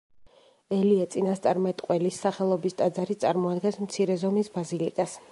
ელია 0.75 1.03
წინასწარმეტყველის 1.15 2.17
სახელობის 2.23 2.77
ტაძარი 2.79 3.17
წარმოადგენს 3.25 3.77
მცირე 3.83 4.15
ზომის 4.23 4.51
ბაზილიკას. 4.57 5.15